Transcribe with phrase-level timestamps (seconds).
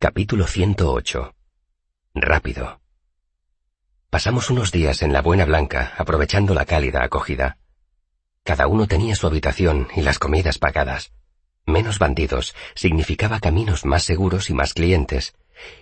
[0.00, 1.34] Capítulo 108.
[2.14, 2.80] Rápido.
[4.10, 7.58] Pasamos unos días en la Buena Blanca, aprovechando la cálida acogida.
[8.44, 11.10] Cada uno tenía su habitación y las comidas pagadas.
[11.66, 15.34] Menos bandidos significaba caminos más seguros y más clientes,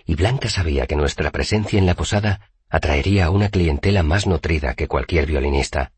[0.07, 4.73] y Blanca sabía que nuestra presencia en la posada atraería a una clientela más nutrida
[4.73, 5.91] que cualquier violinista.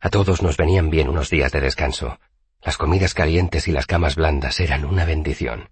[0.00, 2.18] A todos nos venían bien unos días de descanso.
[2.62, 5.68] Las comidas calientes y las camas blandas eran una bendición.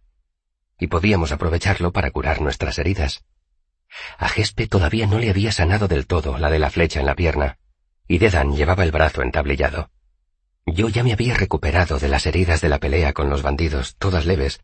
[0.84, 3.24] Y podíamos aprovecharlo para curar nuestras heridas.
[4.18, 7.14] A Gespe todavía no le había sanado del todo la de la flecha en la
[7.14, 7.56] pierna,
[8.06, 9.88] y Dedan llevaba el brazo entablillado.
[10.66, 14.26] Yo ya me había recuperado de las heridas de la pelea con los bandidos, todas
[14.26, 14.60] leves,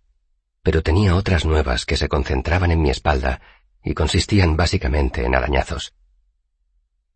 [0.63, 3.41] pero tenía otras nuevas que se concentraban en mi espalda
[3.83, 5.95] y consistían básicamente en arañazos.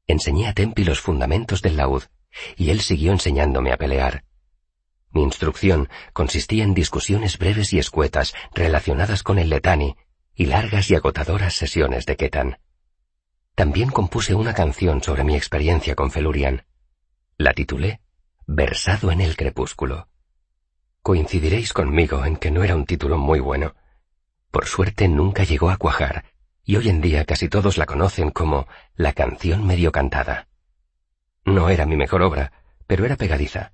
[0.06, 2.04] Enseñé a Tempi los fundamentos del laúd,
[2.56, 4.24] y él siguió enseñándome a pelear.
[5.14, 9.96] Mi instrucción consistía en discusiones breves y escuetas relacionadas con el letani
[10.34, 12.58] y largas y agotadoras sesiones de Ketan.
[13.54, 16.66] También compuse una canción sobre mi experiencia con Felurian.
[17.38, 18.00] La titulé
[18.46, 20.08] Versado en el crepúsculo.
[21.00, 23.76] Coincidiréis conmigo en que no era un título muy bueno.
[24.50, 26.24] Por suerte nunca llegó a cuajar,
[26.64, 30.48] y hoy en día casi todos la conocen como la canción medio cantada.
[31.44, 32.52] No era mi mejor obra,
[32.88, 33.70] pero era pegadiza.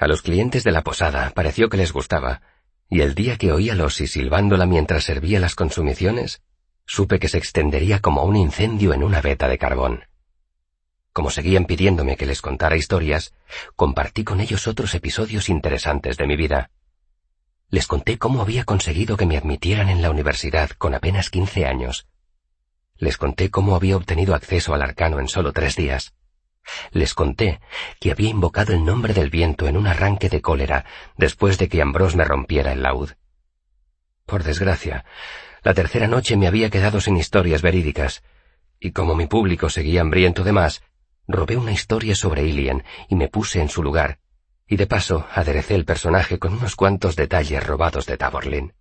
[0.00, 2.40] A los clientes de la posada pareció que les gustaba,
[2.88, 6.40] y el día que oí a Losi silbándola mientras servía las consumiciones,
[6.86, 10.06] supe que se extendería como un incendio en una veta de carbón.
[11.12, 13.34] Como seguían pidiéndome que les contara historias,
[13.76, 16.70] compartí con ellos otros episodios interesantes de mi vida.
[17.68, 22.06] Les conté cómo había conseguido que me admitieran en la universidad con apenas quince años.
[22.96, 26.14] Les conté cómo había obtenido acceso al arcano en solo tres días.
[26.92, 27.60] Les conté
[28.00, 30.84] que había invocado el nombre del viento en un arranque de cólera
[31.16, 33.10] después de que Ambrose me rompiera el laúd.
[34.26, 35.04] Por desgracia,
[35.62, 38.22] la tercera noche me había quedado sin historias verídicas,
[38.78, 40.82] y como mi público seguía hambriento de más,
[41.26, 44.18] robé una historia sobre Ilian y me puse en su lugar,
[44.66, 48.72] y de paso aderecé el personaje con unos cuantos detalles robados de Taborlin.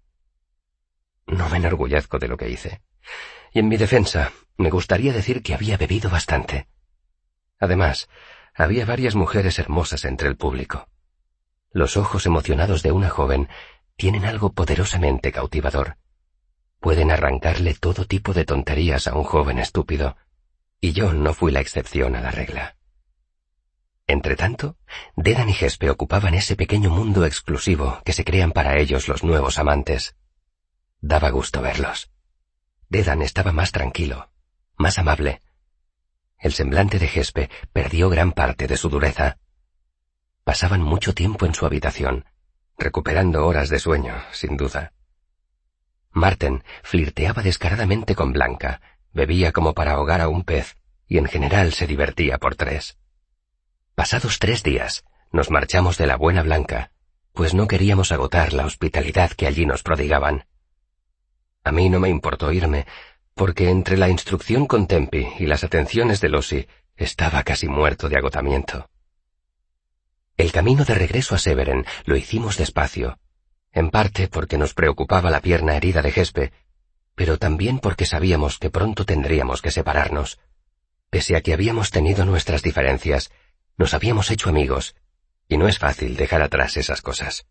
[1.27, 2.81] No me enorgullezco de lo que hice.
[3.53, 6.67] Y en mi defensa, me gustaría decir que había bebido bastante.
[7.59, 8.09] Además,
[8.55, 10.87] había varias mujeres hermosas entre el público.
[11.71, 13.47] Los ojos emocionados de una joven
[13.95, 15.97] tienen algo poderosamente cautivador.
[16.79, 20.15] Pueden arrancarle todo tipo de tonterías a un joven estúpido,
[20.81, 22.77] y yo no fui la excepción a la regla.
[24.07, 24.77] Entretanto,
[25.15, 29.59] Dedan y Gespe ocupaban ese pequeño mundo exclusivo que se crean para ellos los nuevos
[29.59, 30.15] amantes.
[31.01, 32.09] Daba gusto verlos.
[32.87, 34.31] Dedan estaba más tranquilo,
[34.77, 35.41] más amable,
[36.39, 39.37] el semblante de Gespe perdió gran parte de su dureza.
[40.43, 42.25] Pasaban mucho tiempo en su habitación,
[42.77, 44.93] recuperando horas de sueño, sin duda.
[46.11, 48.81] Marten flirteaba descaradamente con Blanca,
[49.13, 50.77] bebía como para ahogar a un pez,
[51.07, 52.97] y en general se divertía por tres.
[53.95, 56.91] Pasados tres días, nos marchamos de la Buena Blanca,
[57.33, 60.45] pues no queríamos agotar la hospitalidad que allí nos prodigaban.
[61.63, 62.87] A mí no me importó irme,
[63.39, 66.67] porque entre la instrucción con Tempi y las atenciones de Losi
[66.97, 68.89] estaba casi muerto de agotamiento.
[70.35, 73.17] El camino de regreso a Severen lo hicimos despacio,
[73.71, 76.51] en parte porque nos preocupaba la pierna herida de Gespe,
[77.15, 80.41] pero también porque sabíamos que pronto tendríamos que separarnos.
[81.09, 83.31] Pese a que habíamos tenido nuestras diferencias,
[83.77, 84.97] nos habíamos hecho amigos,
[85.47, 87.45] y no es fácil dejar atrás esas cosas.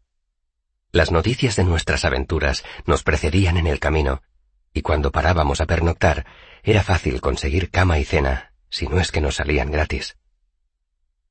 [0.93, 4.21] Las noticias de nuestras aventuras nos precedían en el camino,
[4.73, 6.27] y cuando parábamos a pernoctar
[6.63, 10.17] era fácil conseguir cama y cena, si no es que nos salían gratis.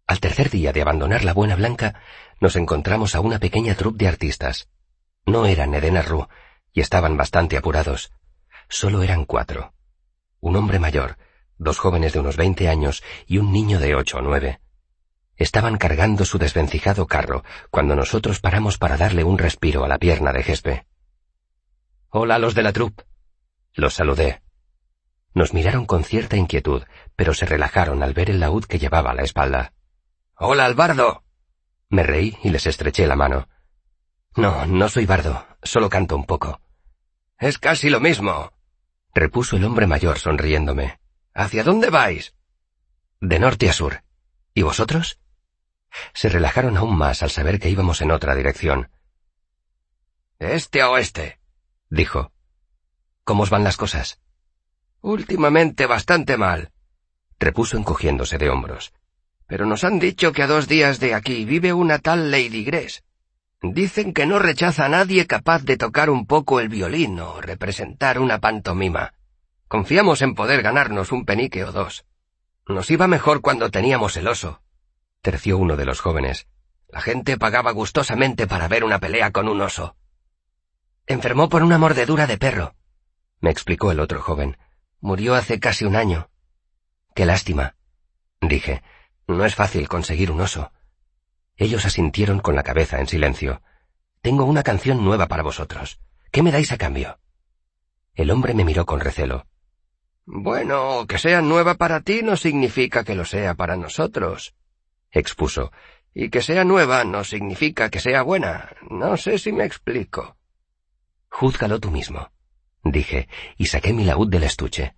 [0.07, 2.01] Al tercer día de abandonar la Buena Blanca,
[2.39, 4.69] nos encontramos a una pequeña troupe de artistas.
[5.25, 6.27] No eran Edena Rue,
[6.71, 8.11] y estaban bastante apurados.
[8.69, 9.73] Solo eran cuatro.
[10.39, 11.17] Un hombre mayor,
[11.57, 14.59] dos jóvenes de unos veinte años y un niño de ocho o nueve.
[15.35, 20.31] Estaban cargando su desvencijado carro cuando nosotros paramos para darle un respiro a la pierna
[20.31, 20.85] de Gespe.
[22.09, 23.03] Hola los de la troupe,
[23.77, 24.41] los saludé.
[25.33, 26.83] Nos miraron con cierta inquietud,
[27.15, 29.74] pero se relajaron al ver el laúd que llevaba a la espalda.
[30.35, 31.24] Hola, Albardo.
[31.89, 33.47] Me reí y les estreché la mano.
[34.35, 36.59] No, no soy bardo, solo canto un poco.
[37.39, 38.51] Es casi lo mismo,
[39.13, 41.00] repuso el hombre mayor sonriéndome.
[41.33, 42.33] ¿Hacia dónde vais?
[43.21, 44.03] De norte a sur.
[44.56, 45.19] ¿Y vosotros?
[46.13, 48.89] Se relajaron aún más al saber que íbamos en otra dirección.
[50.39, 51.39] este a oeste,
[51.89, 52.31] dijo.
[53.27, 54.21] ¿Cómo os van las cosas?
[55.01, 56.71] Últimamente bastante mal,
[57.38, 58.94] repuso encogiéndose de hombros.
[59.47, 63.03] Pero nos han dicho que a dos días de aquí vive una tal Lady Gress.
[63.62, 68.18] Dicen que no rechaza a nadie capaz de tocar un poco el violín o representar
[68.18, 69.13] una pantomima.
[69.68, 72.06] Confiamos en poder ganarnos un penique o dos.
[72.65, 74.62] Nos iba mejor cuando teníamos el oso.
[75.21, 76.47] Terció uno de los jóvenes.
[76.88, 79.97] La gente pagaba gustosamente para ver una pelea con un oso.
[81.07, 82.76] Enfermó por una mordedura de perro,
[83.39, 84.57] me explicó el otro joven.
[85.00, 86.30] Murió hace casi un año.
[87.16, 87.75] Qué lástima,
[88.42, 88.84] dije.
[89.28, 90.72] No es fácil conseguir un oso.
[91.57, 93.62] Ellos asintieron con la cabeza en silencio.
[94.22, 96.00] Tengo una canción nueva para vosotros.
[96.31, 97.19] ¿Qué me dais a cambio?
[98.16, 99.45] El hombre me miró con recelo.
[100.25, 104.56] Bueno, que sea nueva para ti no significa que lo sea para nosotros,
[105.10, 105.72] expuso.
[106.13, 108.75] Y que sea nueva no significa que sea buena.
[108.89, 110.36] No sé si me explico.
[111.30, 112.31] Júzgalo tú mismo,
[112.92, 114.95] dije, y saqué mi laúd del estuche.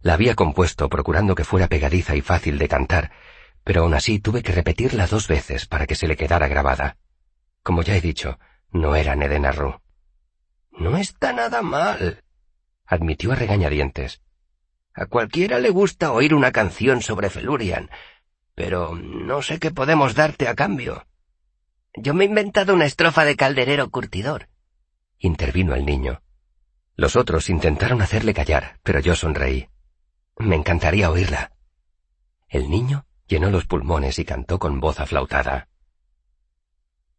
[0.00, 3.12] La había compuesto procurando que fuera pegadiza y fácil de cantar,
[3.64, 6.96] pero aún así tuve que repetirla dos veces para que se le quedara grabada.
[7.62, 8.38] Como ya he dicho,
[8.70, 9.80] no era Nedenarru.
[10.70, 12.22] No está nada mal,
[12.84, 14.20] admitió a regañadientes.
[14.94, 17.90] A cualquiera le gusta oír una canción sobre Felurian,
[18.54, 21.06] pero no sé qué podemos darte a cambio.
[21.94, 24.48] Yo me he inventado una estrofa de calderero curtidor,
[25.18, 26.22] intervino el niño.
[26.96, 29.68] Los otros intentaron hacerle callar, pero yo sonreí.
[30.38, 31.52] Me encantaría oírla.
[32.48, 35.68] El niño llenó los pulmones y cantó con voz aflautada.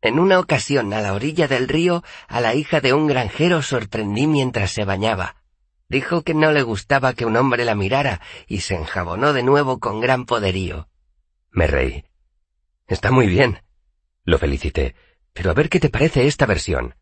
[0.02, 4.28] En una ocasión, a la orilla del río, a la hija de un granjero sorprendí
[4.28, 5.44] mientras se bañaba.
[5.90, 9.80] Dijo que no le gustaba que un hombre la mirara y se enjabonó de nuevo
[9.80, 10.90] con gran poderío.
[11.52, 12.06] Me reí.
[12.88, 13.64] Está muy bien.
[14.24, 14.96] Lo felicité.
[15.34, 16.96] Pero a ver qué te parece esta versión.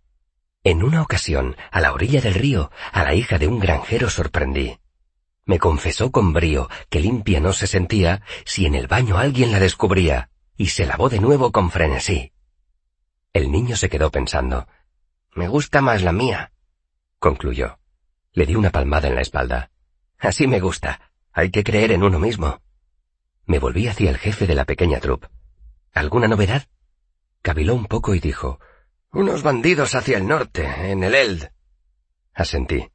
[0.65, 4.79] En una ocasión, a la orilla del río, a la hija de un granjero sorprendí.
[5.45, 9.59] Me confesó con brío que limpia no se sentía si en el baño alguien la
[9.59, 12.33] descubría, y se lavó de nuevo con frenesí.
[13.31, 14.67] El niño se quedó pensando.
[15.35, 16.51] Me gusta más la mía,
[17.19, 17.77] concluyó.
[18.33, 19.69] Le di una palmada en la espalda.
[20.17, 21.11] Así me gusta.
[21.31, 22.59] Hay que creer en uno mismo.
[23.45, 25.27] Me volví hacia el jefe de la pequeña troupe.
[25.93, 26.63] ¿Alguna novedad?
[27.43, 28.59] Caviló un poco y dijo,
[29.15, 31.49] Unos bandidos hacia el norte, en el Eld.
[32.33, 32.91] Asentí.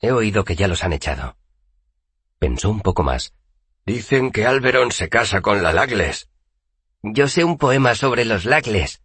[0.00, 1.36] He oído que ya los han echado.
[2.38, 3.34] Pensó un poco más.
[3.84, 6.30] Dicen que Alberon se casa con la Lagles.
[7.02, 9.02] Yo sé un poema sobre los Lagles.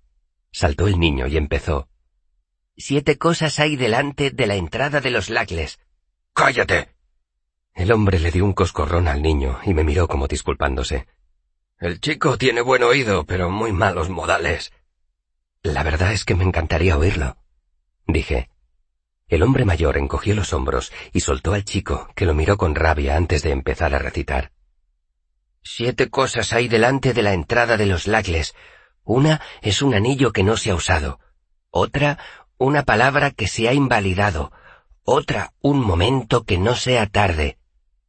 [0.53, 1.89] Saltó el niño y empezó.
[2.77, 5.77] Siete cosas hay delante de la entrada de los Lagles.
[6.33, 6.95] ¡Cállate!
[7.73, 11.05] El hombre le dio un coscorrón al niño y me miró como disculpándose.
[11.79, 14.71] El chico tiene buen oído, pero muy malos modales.
[15.63, 17.37] La verdad es que me encantaría oírlo,
[18.07, 18.49] dije.
[19.27, 23.15] El hombre mayor encogió los hombros y soltó al chico, que lo miró con rabia
[23.15, 24.51] antes de empezar a recitar.
[25.61, 28.55] Siete cosas hay delante de la entrada de los lagles.
[29.03, 31.19] Una es un anillo que no se ha usado.
[31.69, 32.17] Otra,
[32.57, 34.51] una palabra que se ha invalidado.
[35.03, 37.57] Otra, un momento que no sea tarde.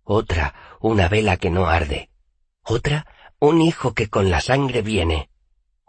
[0.04, 2.10] Otra, una vela que no arde.
[2.62, 3.06] Otra,
[3.40, 5.29] un hijo que con la sangre viene.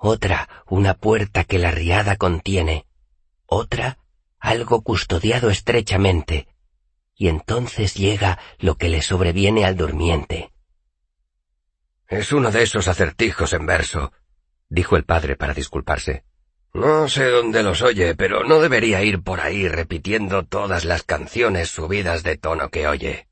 [0.04, 2.88] Otra, una puerta que la riada contiene.
[3.46, 4.00] Otra,
[4.40, 6.48] algo custodiado estrechamente,
[7.16, 10.52] y entonces llega lo que le sobreviene al durmiente.
[12.08, 14.12] Es uno de esos acertijos en verso,
[14.70, 16.24] dijo el padre para disculparse.
[16.74, 21.70] No sé dónde los oye, pero no debería ir por ahí repitiendo todas las canciones
[21.70, 23.28] subidas de tono que oye.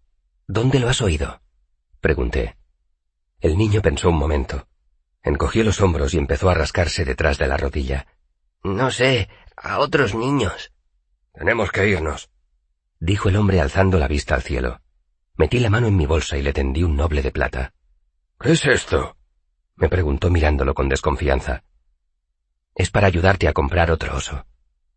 [0.45, 1.41] ¿Dónde lo has oído?
[1.99, 2.57] pregunté.
[3.39, 4.67] El niño pensó un momento.
[5.23, 8.07] Encogió los hombros y empezó a rascarse detrás de la rodilla.
[8.63, 10.71] No sé, a otros niños.
[11.33, 12.29] Tenemos que irnos,
[12.99, 14.81] dijo el hombre alzando la vista al cielo.
[15.35, 17.73] Metí la mano en mi bolsa y le tendí un noble de plata.
[18.39, 19.15] ¿Qué es esto?
[19.75, 21.63] me preguntó mirándolo con desconfianza.
[22.75, 24.45] Es para ayudarte a comprar otro oso,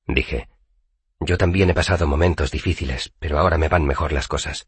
[0.06, 0.48] dije.
[1.20, 4.66] Yo también he pasado momentos difíciles, pero ahora me van mejor las cosas.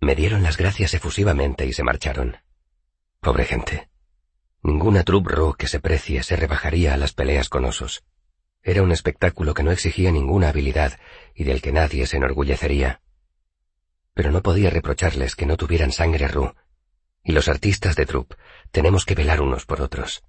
[0.00, 2.38] Me dieron las gracias efusivamente y se marcharon.
[3.20, 3.89] Pobre gente.
[4.62, 8.04] Ninguna troupe que se precie se rebajaría a las peleas con osos.
[8.62, 10.98] Era un espectáculo que no exigía ninguna habilidad
[11.34, 13.00] y del que nadie se enorgullecería.
[14.12, 16.54] Pero no podía reprocharles que no tuvieran sangre ru,
[17.24, 18.36] y los artistas de troupe
[18.70, 20.22] tenemos que velar unos por otros.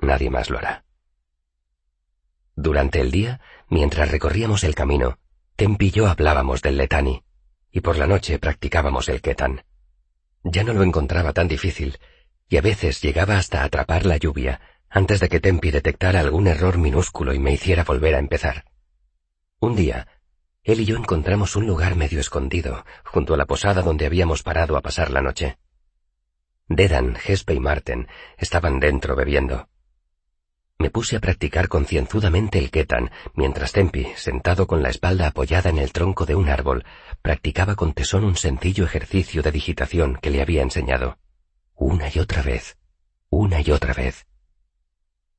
[0.00, 0.84] Nadie más lo hará.
[2.54, 5.18] Durante el día, mientras recorríamos el camino,
[5.56, 7.24] Tempi y yo hablábamos del letani,
[7.72, 9.64] y por la noche practicábamos el ketan.
[10.44, 11.98] Ya no lo encontraba tan difícil,
[12.48, 16.78] y a veces llegaba hasta atrapar la lluvia, antes de que Tempi detectara algún error
[16.78, 18.64] minúsculo y me hiciera volver a empezar.
[19.60, 20.06] Un día,
[20.62, 24.76] él y yo encontramos un lugar medio escondido, junto a la posada donde habíamos parado
[24.76, 25.58] a pasar la noche.
[26.68, 29.68] Dedan, Gespe y Marten estaban dentro bebiendo.
[30.78, 35.78] Me puse a practicar concienzudamente el ketan, mientras Tempi, sentado con la espalda apoyada en
[35.78, 36.84] el tronco de un árbol,
[37.20, 41.18] practicaba con tesón un sencillo ejercicio de digitación que le había enseñado.
[41.80, 42.76] Una y otra vez,
[43.30, 44.26] una y otra vez.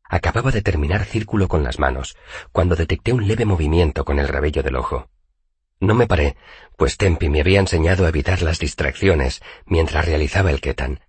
[0.05, 2.15] Acababa de terminar círculo con las manos,
[2.53, 5.09] cuando detecté un leve movimiento con el rabillo del ojo.
[5.81, 6.37] No me paré,
[6.77, 11.01] pues Tempi me había enseñado a evitar las distracciones mientras realizaba el ketan.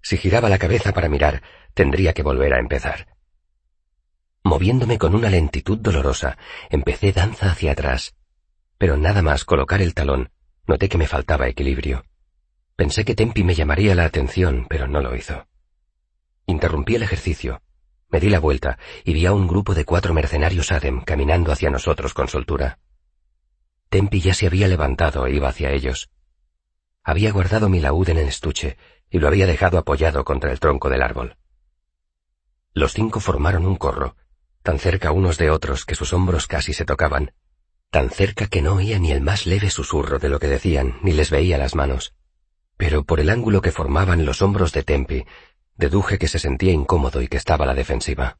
[0.00, 1.42] Si giraba la cabeza para mirar,
[1.74, 3.08] tendría que volver a empezar.
[4.44, 6.38] Moviéndome con una lentitud dolorosa,
[6.70, 8.14] empecé danza hacia atrás,
[8.78, 10.30] pero nada más colocar el talón,
[10.68, 12.04] noté que me faltaba equilibrio.
[12.76, 15.46] Pensé que Tempi me llamaría la atención, pero no lo hizo.
[16.46, 17.62] Interrumpí el ejercicio,
[18.14, 21.68] me di la vuelta y vi a un grupo de cuatro mercenarios Adem caminando hacia
[21.70, 22.78] nosotros con soltura.
[23.88, 26.10] Tempi ya se había levantado e iba hacia ellos.
[27.02, 28.76] Había guardado mi laúd en el estuche
[29.10, 31.36] y lo había dejado apoyado contra el tronco del árbol.
[32.72, 34.16] Los cinco formaron un corro,
[34.62, 37.32] tan cerca unos de otros que sus hombros casi se tocaban,
[37.90, 41.12] tan cerca que no oía ni el más leve susurro de lo que decían, ni
[41.12, 42.14] les veía las manos.
[42.76, 45.24] Pero por el ángulo que formaban los hombros de Tempi,
[45.76, 48.38] Deduje que se sentía incómodo y que estaba a la defensiva.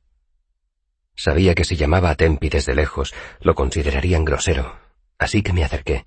[1.16, 4.78] Sabía que si llamaba a Tempi desde lejos, lo considerarían grosero,
[5.18, 6.06] así que me acerqué.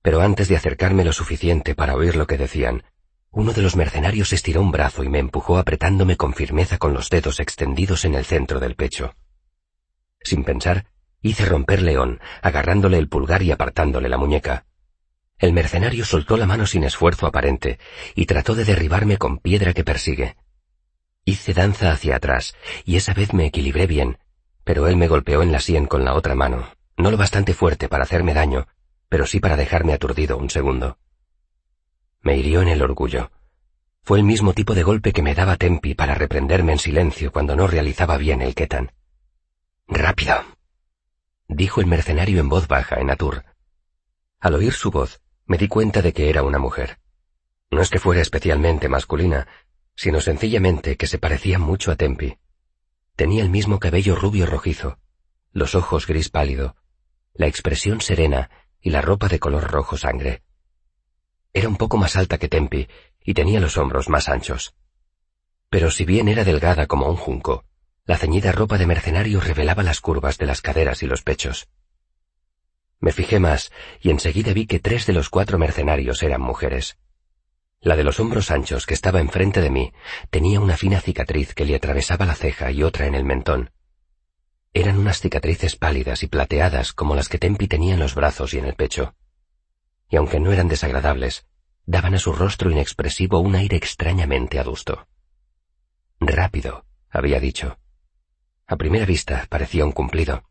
[0.00, 2.84] Pero antes de acercarme lo suficiente para oír lo que decían,
[3.30, 7.10] uno de los mercenarios estiró un brazo y me empujó apretándome con firmeza con los
[7.10, 9.14] dedos extendidos en el centro del pecho.
[10.22, 10.86] Sin pensar,
[11.20, 14.64] hice romper León, agarrándole el pulgar y apartándole la muñeca.
[15.38, 17.78] El mercenario soltó la mano sin esfuerzo aparente
[18.14, 20.36] y trató de derribarme con piedra que persigue.
[21.24, 24.18] Hice danza hacia atrás y esa vez me equilibré bien,
[24.64, 27.88] pero él me golpeó en la sien con la otra mano, no lo bastante fuerte
[27.88, 28.66] para hacerme daño,
[29.08, 30.98] pero sí para dejarme aturdido un segundo.
[32.20, 33.30] Me hirió en el orgullo.
[34.02, 37.54] Fue el mismo tipo de golpe que me daba Tempi para reprenderme en silencio cuando
[37.54, 38.92] no realizaba bien el ketan.
[39.86, 40.34] Rápido,
[41.46, 43.44] dijo el mercenario en voz baja en Atur.
[44.40, 46.98] Al oír su voz, me di cuenta de que era una mujer.
[47.70, 49.48] No es que fuera especialmente masculina,
[49.96, 52.38] sino sencillamente que se parecía mucho a Tempi.
[53.16, 54.98] Tenía el mismo cabello rubio rojizo,
[55.52, 56.76] los ojos gris pálido,
[57.32, 58.50] la expresión serena
[58.80, 60.42] y la ropa de color rojo sangre.
[61.54, 62.86] Era un poco más alta que Tempi
[63.24, 64.74] y tenía los hombros más anchos.
[65.70, 67.64] Pero si bien era delgada como un junco,
[68.04, 71.68] la ceñida ropa de mercenario revelaba las curvas de las caderas y los pechos.
[73.00, 76.98] Me fijé más y enseguida vi que tres de los cuatro mercenarios eran mujeres.
[77.80, 79.92] La de los hombros anchos que estaba enfrente de mí
[80.30, 83.70] tenía una fina cicatriz que le atravesaba la ceja y otra en el mentón.
[84.74, 88.58] Eran unas cicatrices pálidas y plateadas como las que Tempi tenía en los brazos y
[88.58, 89.14] en el pecho.
[90.10, 91.46] Y aunque no eran desagradables,
[91.86, 95.06] daban a su rostro inexpresivo un aire extrañamente adusto.
[96.18, 97.78] Rápido, había dicho.
[98.66, 100.48] A primera vista parecía un cumplido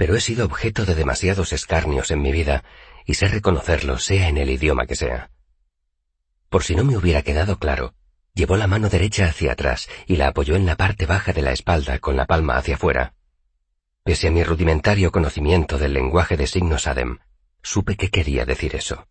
[0.00, 2.64] pero he sido objeto de demasiados escarnios en mi vida
[3.04, 5.30] y sé reconocerlo sea en el idioma que sea.
[6.48, 7.92] Por si no me hubiera quedado claro,
[8.32, 11.52] llevó la mano derecha hacia atrás y la apoyó en la parte baja de la
[11.52, 13.12] espalda con la palma hacia afuera.
[14.02, 17.18] Pese a mi rudimentario conocimiento del lenguaje de signos Adem,
[17.62, 19.06] supe que quería decir eso.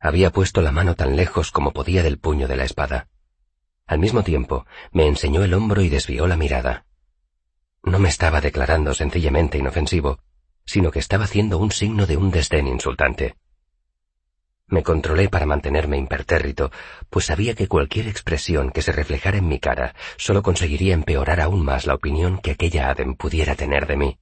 [0.00, 3.08] Había puesto la mano tan lejos como podía del puño de la espada.
[3.86, 6.86] Al mismo tiempo, me enseñó el hombro y desvió la mirada.
[7.86, 10.18] No me estaba declarando sencillamente inofensivo,
[10.64, 13.36] sino que estaba haciendo un signo de un desdén insultante.
[14.66, 16.72] Me controlé para mantenerme impertérrito,
[17.08, 21.64] pues sabía que cualquier expresión que se reflejara en mi cara solo conseguiría empeorar aún
[21.64, 24.18] más la opinión que aquella Adem pudiera tener de mí.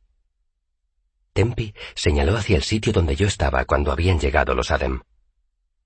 [1.32, 5.00] Tempi señaló hacia el sitio donde yo estaba cuando habían llegado los Adem.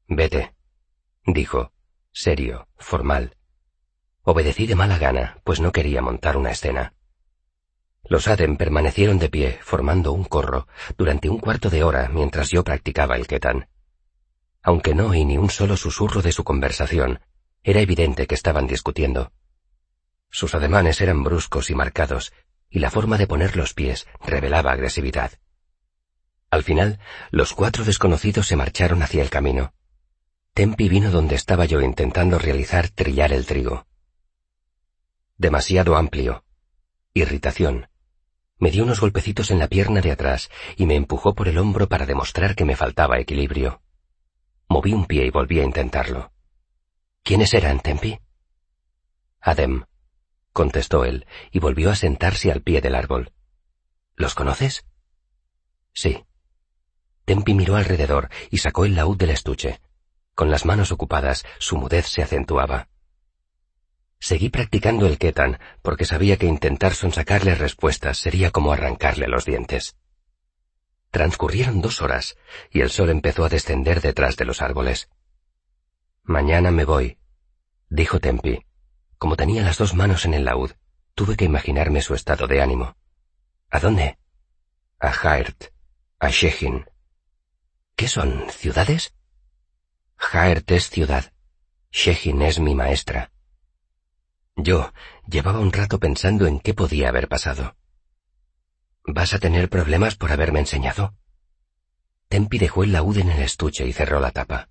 [0.08, 0.52] Vete,
[1.24, 1.72] dijo,
[2.10, 3.36] serio, formal.
[4.24, 6.92] Obedecí de mala gana, pues no quería montar una escena.
[8.08, 12.64] Los Adem permanecieron de pie, formando un corro, durante un cuarto de hora mientras yo
[12.64, 13.68] practicaba el ketan.
[14.62, 17.20] Aunque no oí ni un solo susurro de su conversación,
[17.62, 19.32] era evidente que estaban discutiendo.
[20.30, 22.32] Sus ademanes eran bruscos y marcados,
[22.70, 25.32] y la forma de poner los pies revelaba agresividad.
[26.50, 26.98] Al final,
[27.30, 29.74] los cuatro desconocidos se marcharon hacia el camino.
[30.54, 33.86] Tempi vino donde estaba yo intentando realizar trillar el trigo.
[35.36, 36.44] Demasiado amplio.
[37.14, 37.88] Irritación.
[38.58, 41.88] Me dio unos golpecitos en la pierna de atrás y me empujó por el hombro
[41.88, 43.82] para demostrar que me faltaba equilibrio.
[44.68, 46.32] Moví un pie y volví a intentarlo.
[47.22, 48.18] ¿Quiénes eran, Tempi?
[49.40, 49.84] Adem,
[50.52, 53.32] contestó él, y volvió a sentarse al pie del árbol.
[54.16, 54.84] ¿Los conoces?
[55.92, 56.24] Sí.
[57.24, 59.80] Tempi miró alrededor y sacó el laúd del estuche.
[60.34, 62.88] Con las manos ocupadas, su mudez se acentuaba.
[64.20, 69.96] Seguí practicando el ketan porque sabía que intentar sonsacarle respuestas sería como arrancarle los dientes.
[71.10, 72.36] Transcurrieron dos horas
[72.70, 75.08] y el sol empezó a descender detrás de los árboles.
[76.22, 77.18] Mañana me voy,
[77.88, 78.64] dijo Tempi.
[79.16, 80.72] Como tenía las dos manos en el laúd,
[81.14, 82.96] tuve que imaginarme su estado de ánimo.
[83.70, 84.18] ¿A dónde?
[85.00, 85.72] A Jaert,
[86.18, 86.88] a Shechin.
[87.96, 89.14] ¿Qué son, ciudades?
[90.16, 91.32] Jaert es ciudad.
[91.90, 93.32] Shechin es mi maestra.
[94.60, 94.92] Yo
[95.28, 97.76] llevaba un rato pensando en qué podía haber pasado.
[99.04, 101.14] ¿Vas a tener problemas por haberme enseñado?
[102.28, 104.68] Tempi dejó el laúd en el estuche y cerró la tapa.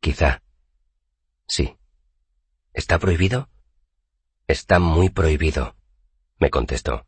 [0.00, 0.42] Quizá.
[1.46, 1.76] Sí.
[2.72, 3.50] ¿Está prohibido?
[4.46, 5.76] Está muy prohibido,
[6.38, 7.06] me contestó.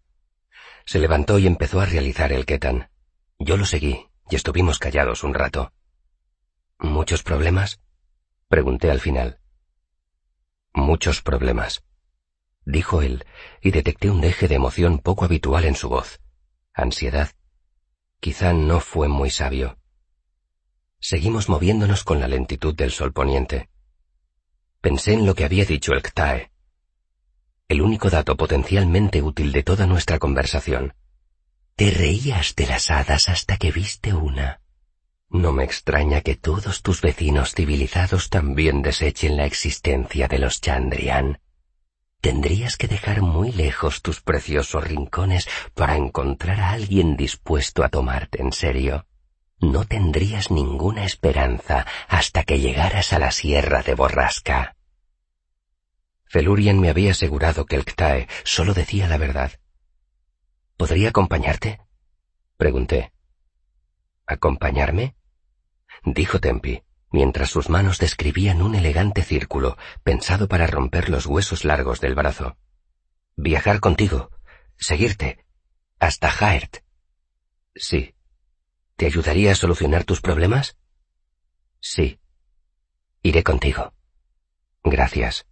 [0.85, 2.91] Se levantó y empezó a realizar el ketan.
[3.38, 5.73] Yo lo seguí y estuvimos callados un rato.
[6.79, 7.81] ¿Muchos problemas?
[8.49, 9.41] Pregunté al final.
[10.75, 11.83] Muchos problemas
[12.64, 13.25] dijo él,
[13.61, 16.21] y detecté un deje de emoción poco habitual en su voz.
[16.75, 17.31] Ansiedad.
[18.21, 19.79] Quizá no fue muy sabio.
[21.00, 23.69] Seguimos moviéndonos con la lentitud del sol poniente.
[24.81, 26.52] Pensé en lo que había dicho el Ktae.
[27.69, 30.95] El único dato potencialmente útil de toda nuestra conversación.
[31.75, 34.62] Te reías de las hadas hasta que viste una.
[35.32, 41.38] No me extraña que todos tus vecinos civilizados también desechen la existencia de los Chandrian
[42.22, 48.40] Tendrías que dejar muy lejos tus preciosos rincones para encontrar a alguien dispuesto a tomarte
[48.40, 49.06] en serio.
[49.58, 54.76] No tendrías ninguna esperanza hasta que llegaras a la sierra de Borrasca.
[56.26, 59.52] Felurian me había asegurado que el Ktae solo decía la verdad.
[60.76, 61.80] ¿Podría acompañarte?
[62.56, 63.12] Pregunté.
[64.26, 65.16] ¿Acompañarme?
[66.04, 66.82] Dijo Tempi
[67.12, 72.56] mientras sus manos describían un elegante círculo pensado para romper los huesos largos del brazo.
[73.37, 74.30] Viajar contigo,
[74.76, 75.44] seguirte,
[76.00, 76.78] hasta Jaert.
[77.75, 78.14] Sí.
[78.97, 80.76] ¿Te ayudaría a solucionar tus problemas?
[81.80, 82.19] Sí.
[83.23, 83.93] Iré contigo.
[84.82, 85.47] Gracias.